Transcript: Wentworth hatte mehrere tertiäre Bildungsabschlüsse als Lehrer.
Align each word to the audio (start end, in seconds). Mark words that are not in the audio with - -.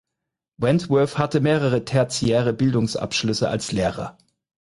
Wentworth 0.57 1.19
hatte 1.19 1.41
mehrere 1.41 1.85
tertiäre 1.85 2.53
Bildungsabschlüsse 2.53 3.49
als 3.49 3.71
Lehrer. 3.71 4.17